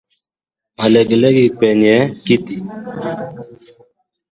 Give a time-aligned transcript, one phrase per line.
[0.77, 1.91] Malengelenge kwenye
[2.23, 2.55] titi